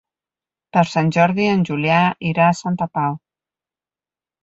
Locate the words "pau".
2.99-3.23